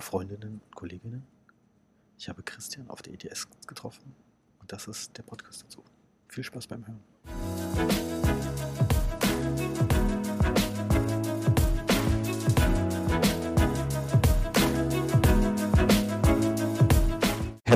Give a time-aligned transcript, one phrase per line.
[0.00, 1.26] liebe Freundinnen und Kolleginnen.
[2.18, 4.14] Ich habe Christian auf der ETS getroffen
[4.58, 5.84] und das ist der Podcast dazu.
[6.28, 7.00] Viel Spaß beim Hören.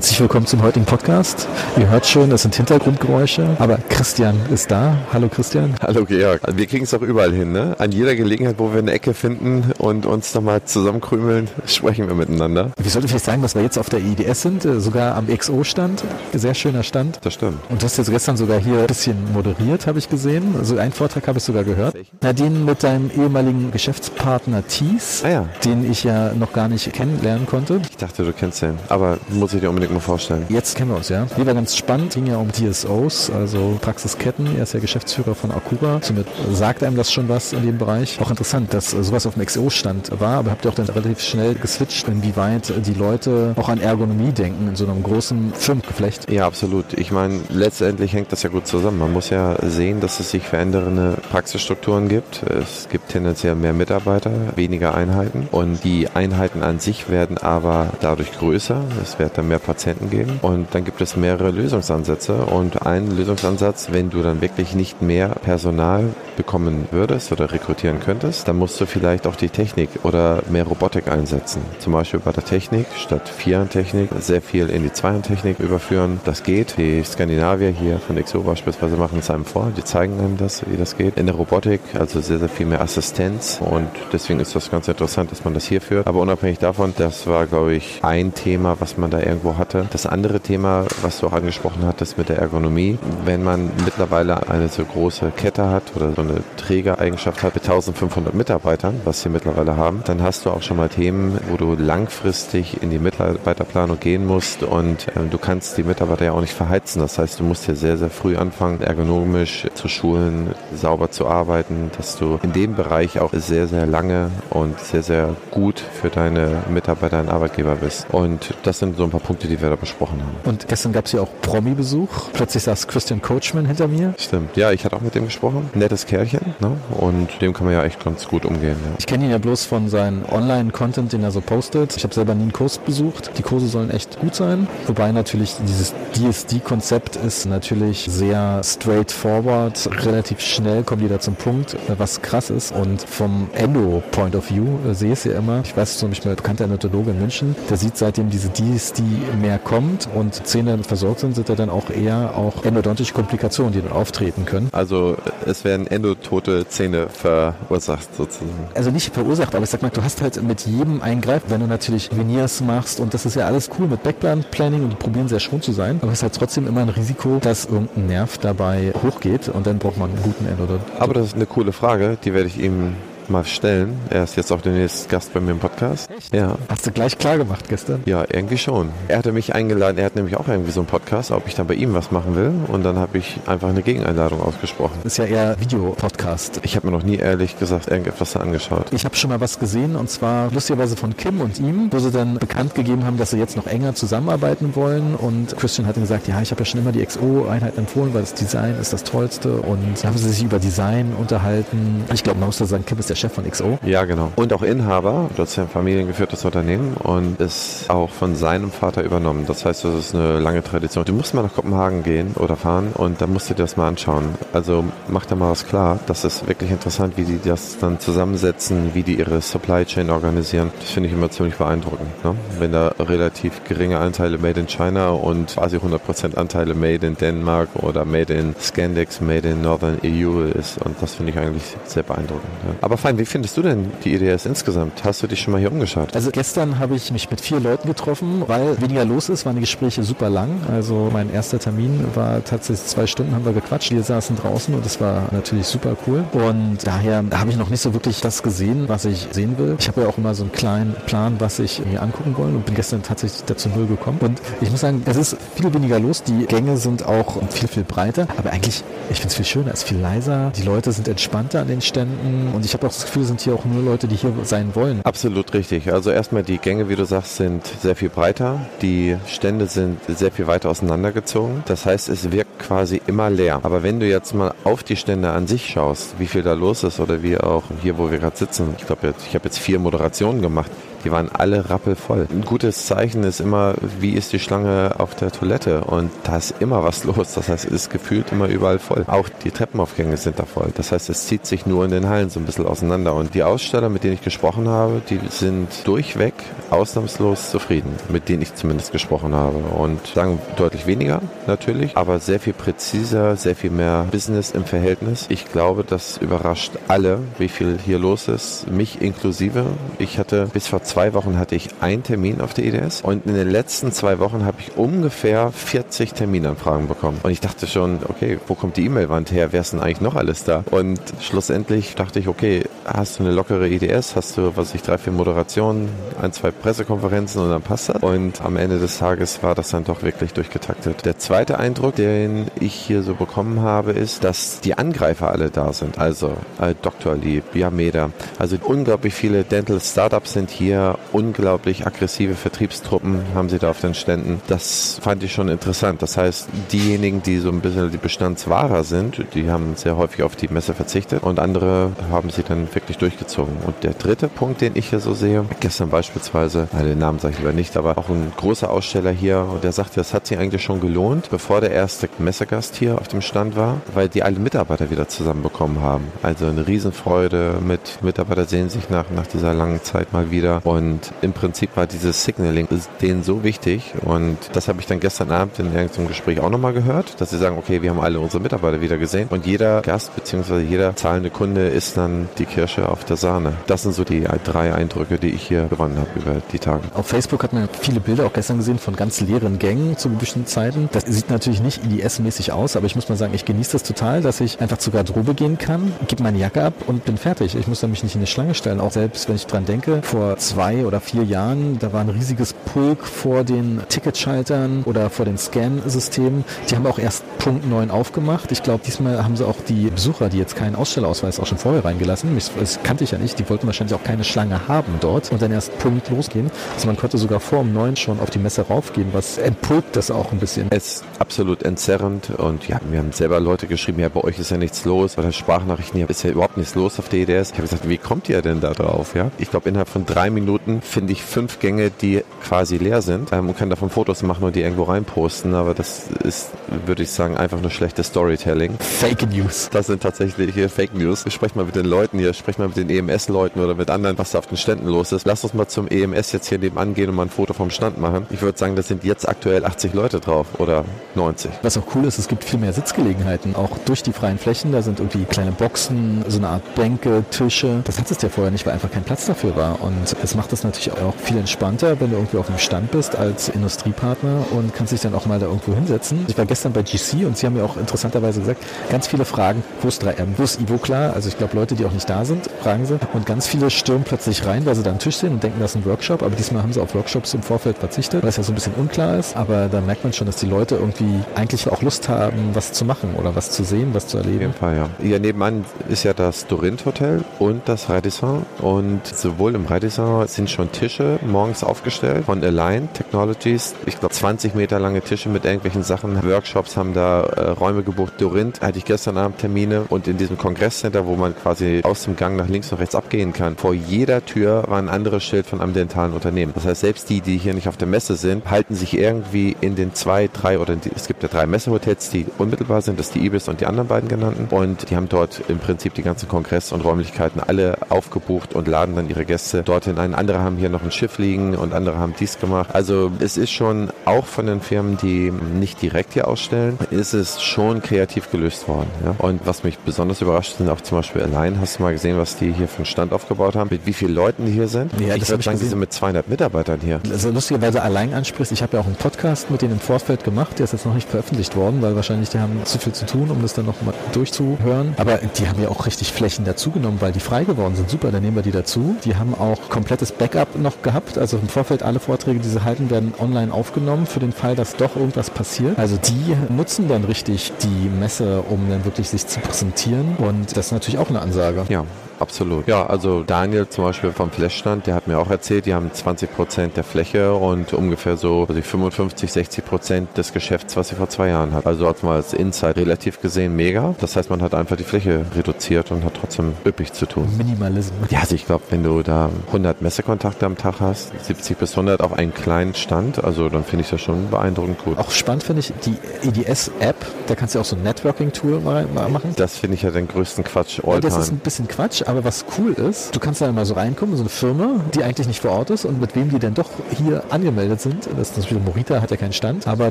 [0.04, 1.48] Herzlich willkommen zum heutigen Podcast.
[1.78, 4.98] Ihr hört schon, es sind Hintergrundgeräusche, aber Christian ist da.
[5.14, 5.74] Hallo Christian.
[5.80, 6.42] Hallo Georg.
[6.54, 7.74] Wir kriegen es auch überall hin, ne?
[7.78, 12.72] An jeder Gelegenheit, wo wir eine Ecke finden und uns nochmal zusammenkrümeln, sprechen wir miteinander.
[12.76, 16.04] Wir sollten vielleicht sagen, dass wir jetzt auf der IDS sind, äh, sogar am XO-Stand.
[16.34, 17.20] Sehr schöner Stand.
[17.22, 17.60] Das stimmt.
[17.70, 20.54] Und du hast jetzt gestern sogar hier ein bisschen moderiert, habe ich gesehen.
[20.58, 21.96] Also einen Vortrag habe ich sogar gehört.
[22.20, 25.48] Na, den mit deinem ehemaligen Geschäftspartner Thies, Ah ja.
[25.64, 27.80] den ich ja noch gar nicht kennenlernen konnte.
[27.94, 30.44] Ich dachte, du kennst den, aber muss ich dir unbedingt mal vorstellen.
[30.48, 31.28] Jetzt kennen wir uns, ja.
[31.38, 34.56] Die war ganz spannend, ging ja um DSOs, also Praxisketten.
[34.56, 36.00] Er ist ja Geschäftsführer von Akura.
[36.02, 38.20] Somit sagt einem das schon was in dem Bereich.
[38.20, 41.54] Auch interessant, dass sowas auf dem XO-Stand war, aber habt ihr auch dann relativ schnell
[41.54, 46.28] geswitcht, inwieweit die Leute auch an Ergonomie denken in so einem großen Firmengeflecht.
[46.32, 46.94] Ja, absolut.
[46.94, 48.98] Ich meine, letztendlich hängt das ja gut zusammen.
[48.98, 52.42] Man muss ja sehen, dass es sich verändernde Praxisstrukturen gibt.
[52.42, 58.32] Es gibt tendenziell mehr Mitarbeiter, weniger Einheiten und die Einheiten an sich werden aber dadurch
[58.32, 58.82] größer.
[59.02, 63.88] Es wird dann mehr Patienten geben und dann gibt es mehrere Lösungsansätze und ein Lösungsansatz,
[63.92, 68.86] wenn du dann wirklich nicht mehr Personal bekommen würdest oder rekrutieren könntest, dann musst du
[68.86, 71.62] vielleicht auch die Technik oder mehr Robotik einsetzen.
[71.78, 76.20] Zum Beispiel bei der Technik statt Vierertechnik sehr viel in die Zweiertechnik überführen.
[76.24, 76.76] Das geht.
[76.78, 79.72] Die Skandinavier hier von XO beispielsweise machen es einem vor.
[79.76, 81.16] Die zeigen einem das, wie das geht.
[81.16, 85.30] In der Robotik also sehr, sehr viel mehr Assistenz und deswegen ist das ganz interessant,
[85.30, 86.06] dass man das hier führt.
[86.06, 89.86] Aber unabhängig davon, das war, glaube ich, ein Thema, was man da irgendwo hatte.
[89.90, 94.68] Das andere Thema, was du auch angesprochen hattest mit der Ergonomie, wenn man mittlerweile eine
[94.68, 99.76] so große Kette hat oder so eine Trägereigenschaft hat mit 1500 Mitarbeitern, was sie mittlerweile
[99.76, 104.26] haben, dann hast du auch schon mal Themen, wo du langfristig in die Mitarbeiterplanung gehen
[104.26, 107.00] musst und äh, du kannst die Mitarbeiter ja auch nicht verheizen.
[107.00, 111.90] Das heißt, du musst hier sehr, sehr früh anfangen, ergonomisch zu schulen, sauber zu arbeiten,
[111.96, 116.62] dass du in dem Bereich auch sehr, sehr lange und sehr, sehr gut für deine
[116.68, 118.06] Mitarbeiter und Arbeitgeber bist.
[118.12, 120.36] Und das sind so ein paar Punkte, die wir da besprochen haben.
[120.44, 122.30] Und gestern gab es ja auch Promi-Besuch.
[122.32, 124.14] Plötzlich saß Christian Coachman hinter mir.
[124.18, 124.56] Stimmt.
[124.56, 125.70] Ja, ich hatte auch mit dem gesprochen.
[125.74, 126.54] Nettes Kerlchen.
[126.60, 126.76] Ne?
[126.98, 128.76] Und dem kann man ja echt ganz gut umgehen.
[128.84, 128.94] Ja.
[128.98, 131.96] Ich kenne ihn ja bloß von seinem Online-Content, den er so postet.
[131.96, 133.30] Ich habe selber nie einen Kurs besucht.
[133.38, 134.68] Die Kurse sollen echt gut sein.
[134.86, 139.88] Wobei natürlich dieses DSD-Konzept ist natürlich sehr straightforward.
[140.04, 142.72] Relativ schnell kommt jeder zum Punkt, was krass ist.
[142.72, 145.62] Und vom Endo-Point of View äh, sehe ich es ja immer.
[145.64, 149.02] Ich weiß zum Beispiel, bekannter Endodontologe in München, der sieht seitdem diese DSD
[149.40, 153.82] mehr kommt und Zähne versorgt sind, sind da dann auch eher auch endodontische Komplikationen, die
[153.82, 154.68] dann auftreten können.
[154.72, 155.16] Also
[155.46, 158.50] es werden endotote Zähne verursacht sozusagen.
[158.74, 161.66] Also nicht verursacht, aber ich sag mal, du hast halt mit jedem Eingreif, wenn du
[161.66, 165.28] natürlich Veneers machst und das ist ja alles cool mit Backplan Planning und die probieren
[165.28, 168.38] sehr schon zu sein, aber es ist halt trotzdem immer ein Risiko, dass irgendein Nerv
[168.38, 170.82] dabei hochgeht und dann braucht man einen guten Endodont.
[170.98, 172.94] Aber das ist eine coole Frage, die werde ich ihm
[173.30, 173.98] mal stellen.
[174.10, 176.10] Er ist jetzt auch demnächst Gast bei mir im Podcast.
[176.10, 176.34] Echt?
[176.34, 176.56] Ja.
[176.68, 178.02] Hast du gleich klar gemacht gestern?
[178.06, 178.90] Ja, irgendwie schon.
[179.08, 181.66] Er hatte mich eingeladen, er hat nämlich auch irgendwie so einen Podcast, ob ich dann
[181.66, 182.52] bei ihm was machen will.
[182.68, 184.98] Und dann habe ich einfach eine Gegeneinladung ausgesprochen.
[185.04, 186.60] Ist ja eher Videopodcast.
[186.62, 188.86] Ich habe mir noch nie ehrlich gesagt irgendetwas da angeschaut.
[188.92, 192.10] Ich habe schon mal was gesehen und zwar lustigerweise von Kim und ihm, wo sie
[192.10, 196.02] dann bekannt gegeben haben, dass sie jetzt noch enger zusammenarbeiten wollen und Christian hat dann
[196.02, 199.04] gesagt, ja, ich habe ja schon immer die XO-Einheiten empfohlen, weil das Design ist das
[199.04, 202.04] Tollste und da haben sie sich über Design unterhalten.
[202.12, 203.78] Ich glaube, man muss da sagen, Kim ist der Chef von XO.
[203.84, 204.32] Ja, genau.
[204.36, 209.02] Und auch Inhaber, das ist ja ein familiengeführtes Unternehmen und ist auch von seinem Vater
[209.02, 209.44] übernommen.
[209.46, 211.04] Das heißt, das ist eine lange Tradition.
[211.04, 213.88] Du musst mal nach Kopenhagen gehen oder fahren und dann musst du dir das mal
[213.88, 214.34] anschauen.
[214.52, 215.98] Also mach da mal was klar.
[216.06, 220.70] Das ist wirklich interessant, wie die das dann zusammensetzen, wie die ihre Supply Chain organisieren.
[220.80, 222.24] Das finde ich immer ziemlich beeindruckend.
[222.24, 222.34] Ne?
[222.58, 227.68] Wenn da relativ geringe Anteile Made in China und quasi 100% Anteile Made in Denmark
[227.74, 230.78] oder Made in Scandex, Made in Northern EU ist.
[230.78, 232.50] Und das finde ich eigentlich sehr beeindruckend.
[232.66, 232.74] Ja.
[232.80, 235.04] Aber fein, wie findest du denn die IDS insgesamt?
[235.04, 236.14] Hast du dich schon mal hier umgeschaut?
[236.14, 239.60] Also gestern habe ich mich mit vier Leuten getroffen, weil weniger los ist, waren die
[239.60, 240.62] Gespräche super lang.
[240.72, 243.90] Also mein erster Termin war tatsächlich zwei Stunden haben wir gequatscht.
[243.90, 246.24] Wir saßen draußen und das war natürlich super cool.
[246.32, 249.76] Und daher habe ich noch nicht so wirklich das gesehen, was ich sehen will.
[249.78, 252.64] Ich habe ja auch immer so einen kleinen Plan, was ich mir angucken wollen und
[252.64, 254.16] bin gestern tatsächlich dazu null gekommen.
[254.22, 256.22] Und ich muss sagen, es ist viel weniger los.
[256.22, 258.28] Die Gänge sind auch viel, viel breiter.
[258.38, 260.52] Aber eigentlich, ich finde es viel schöner, es ist viel leiser.
[260.56, 263.54] Die Leute sind entspannter an den Ständen und ich habe auch das Gefühl, sind hier
[263.54, 265.00] auch nur Leute, die hier sein wollen.
[265.04, 265.92] Absolut richtig.
[265.92, 268.66] Also erstmal die Gänge, wie du sagst, sind sehr viel breiter.
[268.82, 271.62] Die Stände sind sehr viel weiter auseinandergezogen.
[271.66, 273.60] Das heißt, es wirkt quasi immer leer.
[273.62, 276.84] Aber wenn du jetzt mal auf die Stände an sich schaust, wie viel da los
[276.84, 279.78] ist oder wie auch hier, wo wir gerade sitzen, ich glaube, ich habe jetzt vier
[279.78, 280.70] Moderationen gemacht.
[281.04, 282.26] Die waren alle rappelvoll.
[282.30, 285.82] Ein gutes Zeichen ist immer, wie ist die Schlange auf der Toilette?
[285.84, 287.34] Und da ist immer was los.
[287.34, 289.04] Das heißt, es ist gefühlt immer überall voll.
[289.06, 290.70] Auch die Treppenaufgänge sind da voll.
[290.74, 293.14] Das heißt, es zieht sich nur in den Hallen so ein bisschen auseinander.
[293.14, 296.32] Und die Aussteller, mit denen ich gesprochen habe, die sind durchweg
[296.70, 299.58] ausnahmslos zufrieden, mit denen ich zumindest gesprochen habe.
[299.58, 305.26] Und sagen deutlich weniger natürlich, aber sehr viel präziser, sehr viel mehr Business im Verhältnis.
[305.28, 309.66] Ich glaube, das überrascht alle, wie viel hier los ist, mich inklusive.
[309.98, 313.34] Ich hatte bis vor zwei Wochen hatte ich einen Termin auf der EDS und in
[313.34, 317.18] den letzten zwei Wochen habe ich ungefähr 40 Terminanfragen bekommen.
[317.22, 319.48] Und ich dachte schon, okay, wo kommt die E-Mail-Wand her?
[319.52, 320.64] Wer ist denn eigentlich noch alles da?
[320.70, 324.98] Und schlussendlich dachte ich, okay, hast du eine lockere EDS, hast du, was ich, drei,
[324.98, 325.88] vier Moderationen,
[326.20, 328.02] ein, zwei Pressekonferenzen und dann passt das.
[328.02, 331.04] Und am Ende des Tages war das dann doch wirklich durchgetaktet.
[331.04, 335.72] Der zweite Eindruck, den ich hier so bekommen habe, ist, dass die Angreifer alle da
[335.72, 335.98] sind.
[335.98, 337.16] Also äh, Dr.
[337.16, 338.10] Lee, Biameda.
[338.38, 343.94] Also unglaublich viele Dental Startups sind hier, unglaublich aggressive Vertriebstruppen haben sie da auf den
[343.94, 344.40] Ständen.
[344.46, 346.02] Das fand ich schon interessant.
[346.02, 350.36] Das heißt, diejenigen, die so ein bisschen die Bestandswahrer sind, die haben sehr häufig auf
[350.36, 353.56] die Messe verzichtet und andere haben sie dann wirklich durchgezogen.
[353.66, 357.38] Und der dritte Punkt, den ich hier so sehe, gestern beispielsweise, den Namen sage ich
[357.40, 360.62] lieber nicht, aber auch ein großer Aussteller hier und der sagte, das hat sich eigentlich
[360.62, 364.90] schon gelohnt, bevor der erste Messegast hier auf dem Stand war, weil die alle Mitarbeiter
[364.90, 366.04] wieder zusammenbekommen haben.
[366.22, 371.12] Also eine Riesenfreude mit Mitarbeiter sehen sich nach, nach dieser langen Zeit mal wieder und
[371.20, 372.66] im Prinzip war dieses Signaling
[373.00, 376.72] denen so wichtig und das habe ich dann gestern Abend in irgendeinem Gespräch auch nochmal
[376.72, 380.14] gehört, dass sie sagen, okay, wir haben alle unsere Mitarbeiter wieder gesehen und jeder Gast
[380.16, 380.60] bzw.
[380.60, 383.52] jeder zahlende Kunde ist dann die Kirsche auf der Sahne.
[383.66, 386.82] Das sind so die drei Eindrücke, die ich hier gewonnen habe über die Tage.
[386.94, 390.48] Auf Facebook hat man viele Bilder auch gestern gesehen von ganz leeren Gängen zu bestimmten
[390.48, 390.88] Zeiten.
[390.92, 394.22] Das sieht natürlich nicht IDS-mäßig aus, aber ich muss mal sagen, ich genieße das total,
[394.22, 397.54] dass ich einfach zur Garderobe gehen kann, gebe meine Jacke ab und bin fertig.
[397.54, 398.80] Ich muss da mich nicht in eine Schlange stellen.
[398.80, 402.52] Auch selbst, wenn ich dran denke, vor zwei oder vier Jahren, da war ein riesiges
[402.52, 406.44] Pulk vor den Ticketschaltern oder vor den Scan-Systemen.
[406.70, 408.52] Die haben auch erst Punkt 9 aufgemacht.
[408.52, 411.84] Ich glaube, diesmal haben sie auch die Besucher, die jetzt keinen Ausstellerausweis auch schon vorher
[411.84, 412.38] reingelassen.
[412.58, 413.38] Das kannte ich ja nicht.
[413.38, 416.50] Die wollten wahrscheinlich auch keine Schlange haben dort und dann erst Punkt losgehen.
[416.74, 420.12] Also man konnte sogar vor um 9 schon auf die Messe raufgehen, was entpulkt das
[420.12, 420.68] auch ein bisschen.
[420.70, 424.52] Es ist absolut entzerrend und ja, wir haben selber Leute geschrieben, ja, bei euch ist
[424.52, 425.16] ja nichts los.
[425.16, 427.50] Bei der Sprachnachrichten hier ist ja überhaupt nichts los auf der EDS.
[427.50, 429.16] Ich habe gesagt, wie kommt ihr denn da drauf?
[429.16, 429.32] Ja?
[429.38, 430.43] Ich glaube, innerhalb von drei Minuten
[430.82, 434.56] finde ich fünf Gänge, die quasi leer sind ähm, und kann davon Fotos machen und
[434.56, 435.54] die irgendwo reinposten.
[435.54, 436.50] Aber das ist,
[436.86, 438.76] würde ich sagen, einfach nur schlechtes Storytelling.
[438.78, 439.68] Fake News.
[439.72, 441.24] Das sind tatsächlich hier Fake News.
[441.28, 444.32] Sprecht mal mit den Leuten hier, sprecht mal mit den EMS-Leuten oder mit anderen, was
[444.32, 445.26] da auf den Ständen los ist.
[445.26, 447.98] Lass uns mal zum EMS jetzt hier nebenan gehen und mal ein Foto vom Stand
[447.98, 448.26] machen.
[448.30, 451.50] Ich würde sagen, das sind jetzt aktuell 80 Leute drauf oder 90.
[451.62, 454.72] Was auch cool ist, es gibt viel mehr Sitzgelegenheiten, auch durch die freien Flächen.
[454.72, 457.80] Da sind irgendwie kleine Boxen, so eine Art Bänke, Tische.
[457.84, 459.80] Das hat es ja vorher nicht, weil einfach kein Platz dafür war.
[459.82, 463.16] Und es macht es natürlich auch viel entspannter, wenn du irgendwie auf dem Stand bist
[463.16, 466.24] als Industriepartner und kannst dich dann auch mal da irgendwo hinsetzen.
[466.28, 469.62] Ich war gestern bei GC und sie haben mir auch interessanterweise gesagt, ganz viele Fragen,
[469.82, 471.12] wo ist 3M, wo ist Ivo klar?
[471.14, 472.98] Also ich glaube, Leute, die auch nicht da sind, fragen sie.
[473.12, 475.72] Und ganz viele stürmen plötzlich rein, weil sie da am Tisch sind und denken, das
[475.74, 476.22] ist ein Workshop.
[476.22, 478.74] Aber diesmal haben sie auf Workshops im Vorfeld verzichtet, weil es ja so ein bisschen
[478.74, 479.36] unklar ist.
[479.36, 482.84] Aber da merkt man schon, dass die Leute irgendwie eigentlich auch Lust haben, was zu
[482.84, 484.36] machen oder was zu sehen, was zu erleben.
[484.36, 484.88] Auf jeden Fall, ja.
[485.00, 488.44] Hier nebenan ist ja das Dorint Hotel und das Radisson.
[488.60, 493.74] Und sowohl im Radisson sind schon Tische morgens aufgestellt von Align Technologies.
[493.86, 496.22] Ich glaube 20 Meter lange Tische mit irgendwelchen Sachen.
[496.22, 498.14] Workshops haben da äh, Räume gebucht.
[498.18, 502.16] Dorint hatte ich gestern Abend Termine und in diesem Kongresscenter, wo man quasi aus dem
[502.16, 505.60] Gang nach links und rechts abgehen kann, vor jeder Tür war ein anderes Schild von
[505.60, 506.52] einem dentalen Unternehmen.
[506.54, 509.74] Das heißt, selbst die, die hier nicht auf der Messe sind, halten sich irgendwie in
[509.74, 513.14] den zwei, drei oder die, es gibt ja drei Messehotels, die unmittelbar sind, das ist
[513.14, 514.54] die Ibis und die anderen beiden genannten.
[514.54, 518.96] Und die haben dort im Prinzip die ganzen Kongress- und Räumlichkeiten alle aufgebucht und laden
[518.96, 520.13] dann ihre Gäste dorthin ein.
[520.14, 522.70] Andere haben hier noch ein Schiff liegen und andere haben dies gemacht.
[522.72, 527.42] Also es ist schon auch von den Firmen, die nicht direkt hier ausstellen, ist es
[527.42, 528.88] schon kreativ gelöst worden.
[529.04, 529.14] Ja?
[529.18, 531.60] Und was mich besonders überrascht, sind auch zum Beispiel allein.
[531.60, 533.68] Hast du mal gesehen, was die hier für einen Stand aufgebaut haben?
[533.70, 534.92] Mit wie vielen Leuten die hier sind?
[535.00, 537.00] Ja, ich würde sagen, die sind mit 200 Mitarbeitern hier.
[537.10, 540.58] Also lustigerweise allein ansprichst, ich habe ja auch einen Podcast mit denen im Vorfeld gemacht,
[540.58, 543.30] der ist jetzt noch nicht veröffentlicht worden, weil wahrscheinlich die haben zu viel zu tun,
[543.30, 544.94] um das dann noch mal durchzuhören.
[544.96, 547.90] Aber die haben ja auch richtig Flächen dazugenommen, weil die frei geworden sind.
[547.90, 548.96] Super, dann nehmen wir die dazu.
[549.04, 549.68] Die haben auch
[550.04, 551.18] komplettes Backup noch gehabt.
[551.18, 554.76] Also im Vorfeld alle Vorträge, die sie halten, werden online aufgenommen für den Fall, dass
[554.76, 555.78] doch irgendwas passiert.
[555.78, 560.16] Also die nutzen dann richtig die Messe, um dann wirklich sich zu präsentieren.
[560.18, 561.64] Und das ist natürlich auch eine Ansage.
[561.68, 561.84] Ja,
[562.24, 562.66] absolut.
[562.66, 566.34] Ja, also Daniel zum Beispiel vom Flashstand, der hat mir auch erzählt, die haben 20
[566.34, 571.08] Prozent der Fläche und ungefähr so also 55, 60 Prozent des Geschäfts, was sie vor
[571.08, 571.66] zwei Jahren hat.
[571.66, 573.94] Also als mal als Insight relativ gesehen mega.
[574.00, 577.28] Das heißt, man hat einfach die Fläche reduziert und hat trotzdem üppig zu tun.
[577.36, 578.10] Minimalismus.
[578.10, 582.00] Ja, also ich glaube, wenn du da 100 Messekontakte am Tag hast, 70 bis 100
[582.00, 584.98] auf einen kleinen Stand, also dann finde ich das schon beeindruckend gut.
[584.98, 589.34] Auch spannend finde ich die EDS-App, da kannst du auch so ein Networking-Tool machen.
[589.36, 592.13] Das finde ich ja den größten Quatsch all ja, Das ist ein bisschen Quatsch, aber
[592.22, 595.40] was cool ist, du kannst da mal so reinkommen, so eine Firma, die eigentlich nicht
[595.40, 598.06] vor Ort ist und mit wem die denn doch hier angemeldet sind.
[598.16, 599.90] Das ist natürlich Morita, hat ja keinen Stand, aber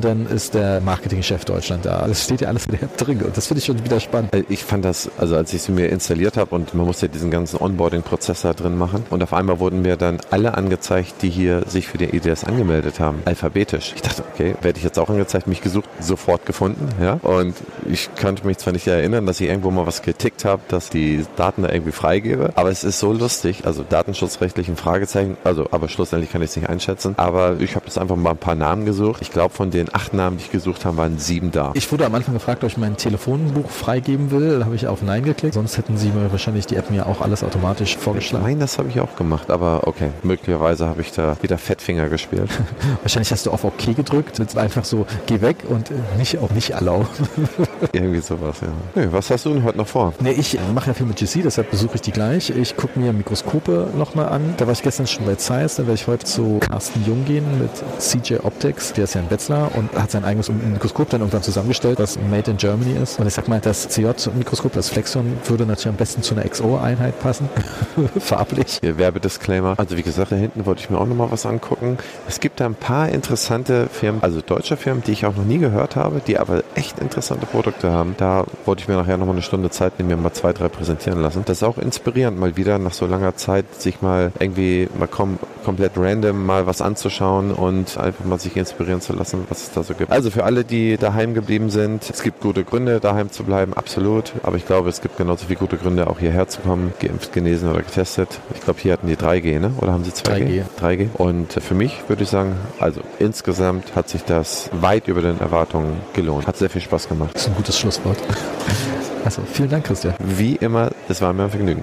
[0.00, 2.06] dann ist der Marketingchef Deutschland da.
[2.06, 4.30] Das steht ja alles in der App drin und das finde ich schon wieder spannend.
[4.48, 7.60] Ich fand das, also als ich sie mir installiert habe und man musste diesen ganzen
[7.60, 11.88] Onboarding-Prozess da drin machen und auf einmal wurden mir dann alle angezeigt, die hier sich
[11.88, 13.92] für den EDS angemeldet haben, alphabetisch.
[13.96, 17.14] Ich dachte, okay, werde ich jetzt auch angezeigt, mich gesucht, sofort gefunden, ja.
[17.22, 17.54] Und
[17.88, 21.24] ich könnte mich zwar nicht erinnern, dass ich irgendwo mal was getickt habe, dass die
[21.36, 25.88] Daten da irgendwie freigebe, aber es ist so lustig, also datenschutzrechtlich ein Fragezeichen, also aber
[25.88, 28.84] schlussendlich kann ich es nicht einschätzen, aber ich habe jetzt einfach mal ein paar Namen
[28.84, 29.22] gesucht.
[29.22, 31.70] Ich glaube, von den acht Namen, die ich gesucht habe, waren sieben da.
[31.72, 35.00] Ich wurde am Anfang gefragt, ob ich mein Telefonbuch freigeben will, da habe ich auf
[35.00, 38.44] Nein geklickt, sonst hätten sie mir wahrscheinlich die App mir auch alles automatisch vorgeschlagen.
[38.44, 42.50] Nein, das habe ich auch gemacht, aber okay, möglicherweise habe ich da wieder Fettfinger gespielt.
[43.02, 47.06] wahrscheinlich hast du auf OK gedrückt, einfach so, geh weg und nicht auf nicht erlauben.
[47.92, 48.68] Irgendwie sowas, ja.
[48.94, 50.12] Nee, was hast du denn heute noch vor?
[50.20, 52.50] Nee, ich mache ja viel mit GC, deshalb besuche die gleich.
[52.50, 54.54] Ich gucke mir Mikroskope nochmal an.
[54.56, 57.44] Da war ich gestern schon bei Zeiss, da werde ich heute zu Carsten Jung gehen
[57.58, 58.92] mit CJ Optics.
[58.92, 62.50] Der ist ja ein Wetzlar und hat sein eigenes Mikroskop dann irgendwann zusammengestellt, was made
[62.50, 63.18] in Germany ist.
[63.18, 67.18] Und ich sag mal, das CJ-Mikroskop, das Flexion, würde natürlich am besten zu einer XO-Einheit
[67.20, 67.48] passen.
[68.18, 68.78] Farblich.
[68.80, 69.74] Hier Werbedisclaimer.
[69.76, 71.98] Also wie gesagt, da hinten wollte ich mir auch nochmal was angucken.
[72.28, 75.58] Es gibt da ein paar interessante Firmen, also deutsche Firmen, die ich auch noch nie
[75.58, 78.14] gehört habe, die aber echt interessante Produkte haben.
[78.16, 81.20] Da wollte ich mir nachher nochmal eine Stunde Zeit nehmen, mir mal zwei, drei präsentieren
[81.20, 81.42] lassen.
[81.44, 85.38] Das ist auch inspirierend, mal wieder nach so langer Zeit sich mal irgendwie mal kom
[85.64, 89.82] komplett random mal was anzuschauen und einfach mal sich inspirieren zu lassen, was es da
[89.82, 90.12] so gibt.
[90.12, 94.32] Also für alle, die daheim geblieben sind, es gibt gute Gründe, daheim zu bleiben, absolut.
[94.42, 97.70] Aber ich glaube, es gibt genauso viele gute Gründe, auch hierher zu kommen, geimpft, genesen
[97.70, 98.28] oder getestet.
[98.54, 99.72] Ich glaube, hier hatten die 3G, ne?
[99.80, 100.64] Oder haben sie 2G?
[100.80, 101.08] 3G.
[101.08, 101.08] 3G.
[101.14, 105.96] Und für mich würde ich sagen, also insgesamt hat sich das weit über den Erwartungen
[106.12, 106.46] gelohnt.
[106.46, 107.30] Hat sehr viel Spaß gemacht.
[107.34, 108.18] Das ist ein gutes Schlusswort.
[109.24, 110.14] Also vielen Dank, Christian.
[110.18, 111.82] Wie immer, es war mir ein Vergnügen.